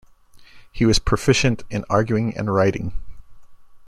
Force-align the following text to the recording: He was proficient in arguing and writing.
He 0.71 0.83
was 0.83 0.97
proficient 0.97 1.61
in 1.69 1.85
arguing 1.87 2.35
and 2.35 2.51
writing. 2.51 2.95